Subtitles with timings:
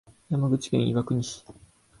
[0.31, 1.45] 山口県岩国市